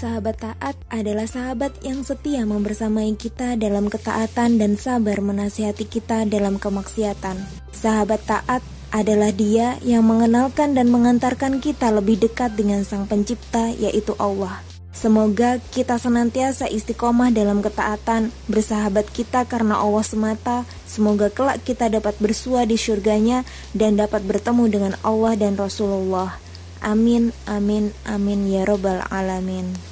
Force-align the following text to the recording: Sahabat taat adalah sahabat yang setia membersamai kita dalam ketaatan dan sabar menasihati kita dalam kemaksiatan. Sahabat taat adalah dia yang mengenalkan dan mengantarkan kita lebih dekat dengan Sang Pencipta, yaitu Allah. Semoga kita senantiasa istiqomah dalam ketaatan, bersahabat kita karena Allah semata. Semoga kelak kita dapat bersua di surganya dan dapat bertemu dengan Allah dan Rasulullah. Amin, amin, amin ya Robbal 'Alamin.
Sahabat 0.00 0.40
taat 0.40 0.80
adalah 0.88 1.28
sahabat 1.28 1.76
yang 1.84 2.00
setia 2.00 2.48
membersamai 2.48 3.12
kita 3.20 3.52
dalam 3.60 3.92
ketaatan 3.92 4.56
dan 4.56 4.80
sabar 4.80 5.20
menasihati 5.20 5.84
kita 5.84 6.24
dalam 6.24 6.56
kemaksiatan. 6.56 7.36
Sahabat 7.68 8.24
taat 8.24 8.64
adalah 8.96 9.28
dia 9.28 9.76
yang 9.84 10.08
mengenalkan 10.08 10.72
dan 10.72 10.88
mengantarkan 10.88 11.60
kita 11.60 11.92
lebih 11.92 12.16
dekat 12.16 12.56
dengan 12.56 12.80
Sang 12.80 13.04
Pencipta, 13.04 13.76
yaitu 13.76 14.16
Allah. 14.16 14.64
Semoga 14.96 15.60
kita 15.68 16.00
senantiasa 16.00 16.72
istiqomah 16.72 17.28
dalam 17.28 17.60
ketaatan, 17.60 18.32
bersahabat 18.48 19.04
kita 19.12 19.44
karena 19.44 19.84
Allah 19.84 20.00
semata. 20.00 20.64
Semoga 20.88 21.28
kelak 21.28 21.60
kita 21.60 21.92
dapat 21.92 22.16
bersua 22.24 22.64
di 22.64 22.80
surganya 22.80 23.44
dan 23.76 24.00
dapat 24.00 24.24
bertemu 24.24 24.64
dengan 24.64 24.92
Allah 25.04 25.36
dan 25.36 25.60
Rasulullah. 25.60 26.40
Amin, 26.80 27.36
amin, 27.44 27.92
amin 28.08 28.48
ya 28.48 28.64
Robbal 28.64 29.04
'Alamin. 29.12 29.89